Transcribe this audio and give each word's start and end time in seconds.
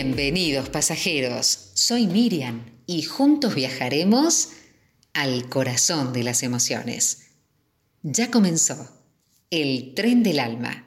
Bienvenidos 0.00 0.68
pasajeros, 0.68 1.72
soy 1.74 2.06
Miriam 2.06 2.62
y 2.86 3.02
juntos 3.02 3.56
viajaremos 3.56 4.50
al 5.12 5.48
corazón 5.48 6.12
de 6.12 6.22
las 6.22 6.44
emociones. 6.44 7.32
Ya 8.04 8.30
comenzó 8.30 8.88
el 9.50 9.94
tren 9.94 10.22
del 10.22 10.38
alma. 10.38 10.86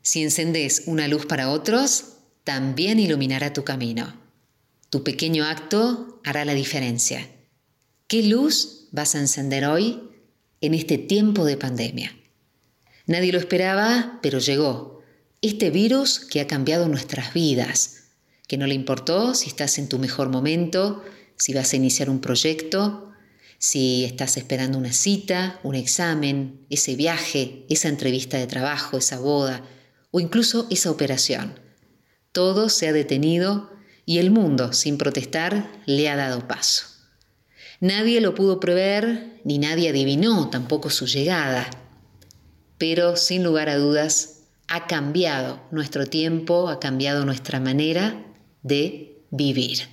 Si 0.00 0.22
encendés 0.22 0.84
una 0.86 1.08
luz 1.08 1.26
para 1.26 1.50
otros, 1.50 2.14
también 2.42 2.98
iluminará 3.00 3.52
tu 3.52 3.64
camino. 3.64 4.18
Tu 4.88 5.04
pequeño 5.04 5.44
acto 5.44 6.22
hará 6.24 6.46
la 6.46 6.54
diferencia. 6.54 7.28
¿Qué 8.08 8.22
luz 8.22 8.88
vas 8.92 9.14
a 9.14 9.20
encender 9.20 9.66
hoy 9.66 10.00
en 10.62 10.72
este 10.72 10.96
tiempo 10.96 11.44
de 11.44 11.58
pandemia? 11.58 12.16
Nadie 13.04 13.30
lo 13.30 13.38
esperaba, 13.38 14.20
pero 14.22 14.38
llegó 14.38 15.02
este 15.42 15.68
virus 15.68 16.18
que 16.18 16.40
ha 16.40 16.46
cambiado 16.46 16.88
nuestras 16.88 17.34
vidas, 17.34 18.04
que 18.46 18.56
no 18.56 18.66
le 18.66 18.74
importó 18.74 19.34
si 19.34 19.48
estás 19.48 19.78
en 19.78 19.88
tu 19.88 19.98
mejor 19.98 20.28
momento, 20.28 21.02
si 21.36 21.52
vas 21.52 21.72
a 21.72 21.76
iniciar 21.76 22.10
un 22.10 22.20
proyecto, 22.20 23.12
si 23.58 24.04
estás 24.04 24.36
esperando 24.36 24.78
una 24.78 24.92
cita, 24.92 25.58
un 25.62 25.74
examen, 25.74 26.66
ese 26.70 26.94
viaje, 26.94 27.64
esa 27.68 27.88
entrevista 27.88 28.38
de 28.38 28.46
trabajo, 28.46 28.98
esa 28.98 29.18
boda 29.18 29.62
o 30.10 30.20
incluso 30.20 30.66
esa 30.70 30.90
operación. 30.90 31.58
Todo 32.32 32.68
se 32.68 32.88
ha 32.88 32.92
detenido 32.92 33.70
y 34.04 34.18
el 34.18 34.30
mundo, 34.30 34.72
sin 34.72 34.98
protestar, 34.98 35.70
le 35.86 36.08
ha 36.08 36.16
dado 36.16 36.46
paso. 36.46 36.84
Nadie 37.80 38.20
lo 38.20 38.34
pudo 38.34 38.60
prever, 38.60 39.40
ni 39.44 39.58
nadie 39.58 39.90
adivinó 39.90 40.48
tampoco 40.48 40.90
su 40.90 41.06
llegada. 41.06 41.68
Pero, 42.78 43.16
sin 43.16 43.42
lugar 43.42 43.68
a 43.68 43.76
dudas, 43.76 44.42
ha 44.68 44.86
cambiado 44.86 45.60
nuestro 45.70 46.06
tiempo, 46.06 46.68
ha 46.68 46.78
cambiado 46.78 47.24
nuestra 47.24 47.58
manera 47.58 48.22
de 48.66 49.22
vivir. 49.30 49.88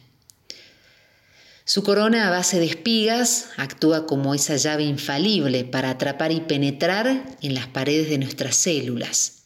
Su 1.66 1.84
corona 1.84 2.28
a 2.28 2.32
base 2.32 2.60
de 2.60 2.66
espigas 2.66 3.50
actúa 3.56 4.06
como 4.06 4.36
esa 4.36 4.58
llave 4.58 4.84
infalible 4.84 5.64
para 5.64 5.92
atrapar 5.92 6.32
y 6.32 6.42
penetrar 6.42 7.38
en 7.42 7.54
las 7.54 7.68
paredes 7.68 8.10
de 8.10 8.18
nuestras 8.18 8.56
células. 8.56 9.44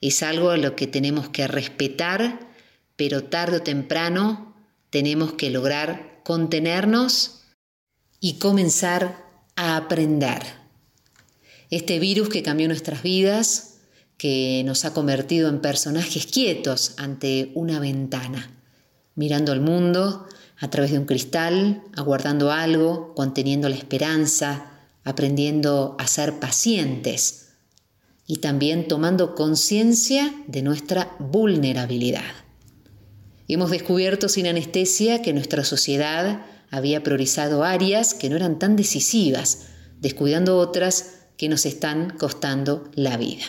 Es 0.00 0.22
algo 0.22 0.50
a 0.50 0.56
lo 0.56 0.74
que 0.76 0.86
tenemos 0.86 1.28
que 1.28 1.46
respetar, 1.46 2.40
pero 2.96 3.24
tarde 3.24 3.58
o 3.58 3.62
temprano 3.62 4.56
tenemos 4.90 5.34
que 5.34 5.50
lograr 5.50 6.20
contenernos 6.24 7.42
y 8.18 8.38
comenzar 8.38 9.26
a 9.56 9.76
aprender. 9.76 10.42
Este 11.70 11.98
virus 11.98 12.28
que 12.28 12.42
cambió 12.42 12.66
nuestras 12.68 13.02
vidas 13.02 13.71
que 14.22 14.62
nos 14.64 14.84
ha 14.84 14.94
convertido 14.94 15.48
en 15.48 15.60
personajes 15.60 16.26
quietos 16.26 16.94
ante 16.96 17.50
una 17.56 17.80
ventana, 17.80 18.52
mirando 19.16 19.50
al 19.50 19.60
mundo 19.60 20.28
a 20.60 20.70
través 20.70 20.92
de 20.92 21.00
un 21.00 21.06
cristal, 21.06 21.82
aguardando 21.96 22.52
algo, 22.52 23.16
conteniendo 23.16 23.68
la 23.68 23.74
esperanza, 23.74 24.70
aprendiendo 25.02 25.96
a 25.98 26.06
ser 26.06 26.38
pacientes 26.38 27.48
y 28.24 28.36
también 28.36 28.86
tomando 28.86 29.34
conciencia 29.34 30.32
de 30.46 30.62
nuestra 30.62 31.16
vulnerabilidad. 31.18 32.32
Hemos 33.48 33.72
descubierto 33.72 34.28
sin 34.28 34.46
anestesia 34.46 35.20
que 35.20 35.32
nuestra 35.32 35.64
sociedad 35.64 36.46
había 36.70 37.02
priorizado 37.02 37.64
áreas 37.64 38.14
que 38.14 38.30
no 38.30 38.36
eran 38.36 38.60
tan 38.60 38.76
decisivas, 38.76 39.66
descuidando 40.00 40.58
otras 40.58 41.24
que 41.36 41.48
nos 41.48 41.66
están 41.66 42.16
costando 42.16 42.88
la 42.94 43.16
vida. 43.16 43.46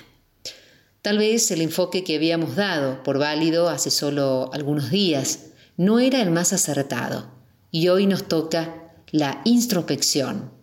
Tal 1.04 1.18
vez 1.18 1.52
el 1.52 1.59
enfoque 1.59 2.06
que 2.06 2.16
habíamos 2.16 2.56
dado 2.56 3.04
por 3.04 3.20
válido 3.20 3.68
hace 3.68 3.91
solo 3.91 4.50
algunos 4.53 4.90
días 4.90 5.47
no 5.75 6.00
era 6.00 6.22
el 6.22 6.31
más 6.31 6.53
acertado 6.53 7.30
y 7.72 7.90
hoy 7.90 8.08
nos 8.08 8.24
toca 8.30 8.94
la 9.12 9.42
introspección, 9.44 10.53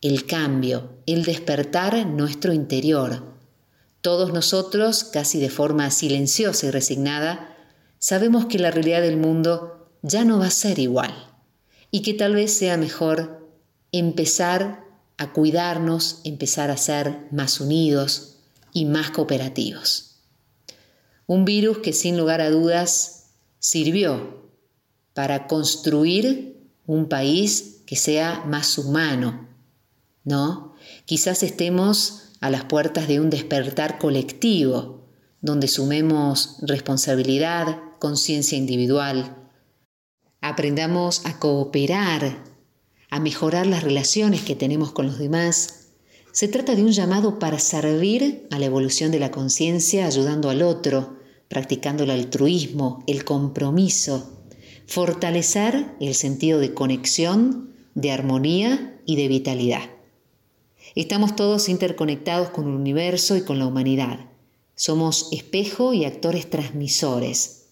el 0.00 0.26
cambio, 0.26 0.98
el 1.06 1.24
despertar 1.24 2.04
nuestro 2.06 2.52
interior. 2.52 3.22
Todos 4.00 4.32
nosotros, 4.32 5.04
casi 5.04 5.38
de 5.38 5.48
forma 5.48 5.92
silenciosa 5.92 6.66
y 6.66 6.70
resignada, 6.72 7.56
sabemos 8.00 8.46
que 8.46 8.58
la 8.58 8.72
realidad 8.72 9.02
del 9.02 9.16
mundo 9.16 9.92
ya 10.02 10.24
no 10.24 10.40
va 10.40 10.48
a 10.48 10.50
ser 10.50 10.80
igual 10.80 11.14
y 11.92 12.02
que 12.02 12.14
tal 12.14 12.34
vez 12.34 12.52
sea 12.52 12.76
mejor 12.78 13.48
empezar 13.92 14.84
a 15.18 15.32
cuidarnos, 15.32 16.20
empezar 16.24 16.72
a 16.72 16.76
ser 16.76 17.28
más 17.30 17.60
unidos, 17.60 18.37
y 18.72 18.84
más 18.84 19.10
cooperativos. 19.10 20.20
Un 21.26 21.44
virus 21.44 21.78
que 21.78 21.92
sin 21.92 22.16
lugar 22.16 22.40
a 22.40 22.50
dudas 22.50 23.30
sirvió 23.58 24.50
para 25.14 25.46
construir 25.46 26.70
un 26.86 27.08
país 27.08 27.82
que 27.86 27.96
sea 27.96 28.44
más 28.46 28.78
humano, 28.78 29.48
¿no? 30.24 30.74
Quizás 31.04 31.42
estemos 31.42 32.30
a 32.40 32.50
las 32.50 32.64
puertas 32.64 33.08
de 33.08 33.20
un 33.20 33.30
despertar 33.30 33.98
colectivo, 33.98 35.08
donde 35.40 35.68
sumemos 35.68 36.56
responsabilidad, 36.62 37.78
conciencia 37.98 38.56
individual, 38.56 39.36
aprendamos 40.40 41.26
a 41.26 41.38
cooperar, 41.38 42.44
a 43.10 43.20
mejorar 43.20 43.66
las 43.66 43.82
relaciones 43.82 44.42
que 44.42 44.54
tenemos 44.54 44.92
con 44.92 45.06
los 45.06 45.18
demás 45.18 45.77
se 46.38 46.46
trata 46.46 46.76
de 46.76 46.84
un 46.84 46.92
llamado 46.92 47.40
para 47.40 47.58
servir 47.58 48.46
a 48.52 48.60
la 48.60 48.66
evolución 48.66 49.10
de 49.10 49.18
la 49.18 49.32
conciencia 49.32 50.06
ayudando 50.06 50.50
al 50.50 50.62
otro, 50.62 51.16
practicando 51.48 52.04
el 52.04 52.12
altruismo, 52.12 53.02
el 53.08 53.24
compromiso, 53.24 54.38
fortalecer 54.86 55.96
el 55.98 56.14
sentido 56.14 56.60
de 56.60 56.74
conexión, 56.74 57.74
de 57.96 58.12
armonía 58.12 59.00
y 59.04 59.16
de 59.16 59.26
vitalidad. 59.26 59.82
Estamos 60.94 61.34
todos 61.34 61.68
interconectados 61.68 62.50
con 62.50 62.68
el 62.68 62.74
universo 62.74 63.36
y 63.36 63.42
con 63.42 63.58
la 63.58 63.66
humanidad. 63.66 64.20
Somos 64.76 65.30
espejo 65.32 65.92
y 65.92 66.04
actores 66.04 66.48
transmisores. 66.48 67.64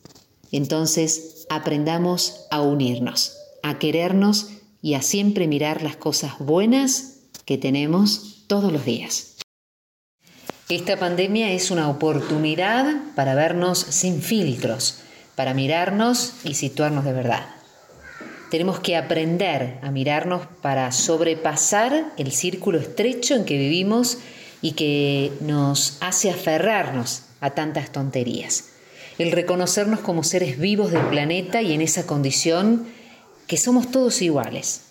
Entonces, 0.50 1.46
aprendamos 1.50 2.46
a 2.50 2.62
unirnos, 2.62 3.36
a 3.62 3.78
querernos 3.78 4.48
y 4.82 4.94
a 4.94 5.02
siempre 5.02 5.46
mirar 5.46 5.84
las 5.84 5.94
cosas 5.94 6.40
buenas 6.40 7.20
que 7.44 7.58
tenemos 7.58 8.35
todos 8.46 8.72
los 8.72 8.84
días. 8.84 9.36
Esta 10.68 10.96
pandemia 10.96 11.52
es 11.52 11.70
una 11.70 11.88
oportunidad 11.88 12.96
para 13.14 13.34
vernos 13.34 13.78
sin 13.78 14.20
filtros, 14.20 15.00
para 15.36 15.54
mirarnos 15.54 16.34
y 16.42 16.54
situarnos 16.54 17.04
de 17.04 17.12
verdad. 17.12 17.46
Tenemos 18.50 18.80
que 18.80 18.96
aprender 18.96 19.78
a 19.82 19.90
mirarnos 19.90 20.42
para 20.62 20.90
sobrepasar 20.92 22.12
el 22.16 22.32
círculo 22.32 22.78
estrecho 22.78 23.34
en 23.34 23.44
que 23.44 23.58
vivimos 23.58 24.18
y 24.62 24.72
que 24.72 25.32
nos 25.40 25.98
hace 26.00 26.30
aferrarnos 26.30 27.22
a 27.40 27.50
tantas 27.50 27.92
tonterías. 27.92 28.70
El 29.18 29.32
reconocernos 29.32 30.00
como 30.00 30.24
seres 30.24 30.58
vivos 30.58 30.90
del 30.90 31.06
planeta 31.06 31.62
y 31.62 31.72
en 31.72 31.80
esa 31.80 32.06
condición 32.06 32.86
que 33.46 33.56
somos 33.56 33.90
todos 33.90 34.20
iguales, 34.22 34.82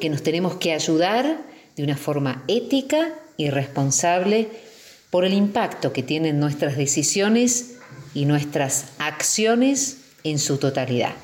que 0.00 0.08
nos 0.08 0.22
tenemos 0.22 0.54
que 0.54 0.72
ayudar 0.72 1.49
de 1.76 1.84
una 1.84 1.96
forma 1.96 2.44
ética 2.48 3.14
y 3.36 3.50
responsable 3.50 4.48
por 5.10 5.24
el 5.24 5.32
impacto 5.32 5.92
que 5.92 6.02
tienen 6.02 6.38
nuestras 6.40 6.76
decisiones 6.76 7.76
y 8.14 8.24
nuestras 8.24 8.86
acciones 8.98 9.98
en 10.24 10.38
su 10.38 10.58
totalidad. 10.58 11.14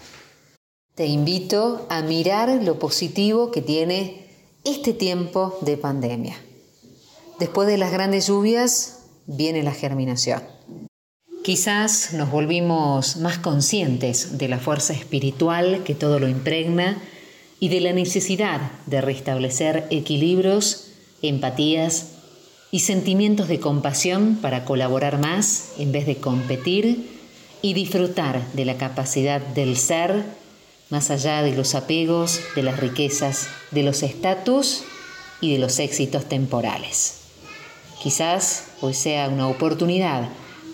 Te 0.94 1.06
invito 1.06 1.86
a 1.90 2.02
mirar 2.02 2.48
lo 2.62 2.78
positivo 2.78 3.50
que 3.50 3.62
tiene 3.62 4.26
este 4.64 4.92
tiempo 4.92 5.58
de 5.60 5.76
pandemia. 5.76 6.36
Después 7.38 7.68
de 7.68 7.76
las 7.76 7.92
grandes 7.92 8.26
lluvias 8.26 9.00
viene 9.26 9.62
la 9.62 9.72
germinación. 9.72 10.42
Quizás 11.44 12.15
nos 12.15 12.30
volvimos 12.30 13.18
más 13.18 13.38
conscientes 13.38 14.38
de 14.38 14.48
la 14.48 14.59
fuerza 14.59 14.94
espiritual 14.94 15.84
que 15.84 15.94
todo 15.94 16.18
lo 16.18 16.28
impregna 16.28 17.00
y 17.58 17.68
de 17.68 17.80
la 17.80 17.92
necesidad 17.92 18.72
de 18.86 19.00
restablecer 19.00 19.86
equilibrios, 19.91 20.88
empatías 21.22 22.12
y 22.70 22.80
sentimientos 22.80 23.48
de 23.48 23.60
compasión 23.60 24.38
para 24.42 24.64
colaborar 24.64 25.18
más 25.18 25.72
en 25.78 25.92
vez 25.92 26.06
de 26.06 26.16
competir 26.16 27.10
y 27.62 27.74
disfrutar 27.74 28.53
de 28.53 28.64
la 28.64 28.76
capacidad 28.76 29.41
del 29.41 29.76
ser 29.76 30.24
más 30.91 31.10
allá 31.10 31.42
de 31.42 31.56
los 31.56 31.74
apegos, 31.74 32.41
de 32.54 32.62
las 32.62 32.78
riquezas, 32.78 33.48
de 33.70 33.82
los 33.82 34.02
estatus 34.02 34.84
y 35.41 35.52
de 35.52 35.59
los 35.59 35.78
éxitos 35.78 36.26
temporales. 36.26 37.22
Quizás 38.02 38.68
hoy 38.82 38.94
sea 38.94 39.28
una 39.28 39.48
oportunidad 39.48 40.28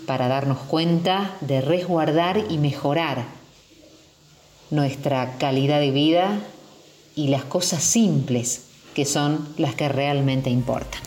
para 0.05 0.27
darnos 0.27 0.59
cuenta 0.59 1.35
de 1.41 1.61
resguardar 1.61 2.43
y 2.49 2.57
mejorar 2.57 3.25
nuestra 4.69 5.37
calidad 5.37 5.79
de 5.79 5.91
vida 5.91 6.39
y 7.15 7.27
las 7.27 7.43
cosas 7.43 7.83
simples 7.83 8.63
que 8.93 9.05
son 9.05 9.47
las 9.57 9.75
que 9.75 9.89
realmente 9.89 10.49
importan. 10.49 11.01